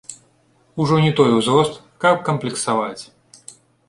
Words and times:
Ужо 0.75 0.95
не 1.03 1.11
той 1.19 1.29
узрост, 1.39 1.75
каб 2.05 2.23
камплексаваць! 2.31 3.03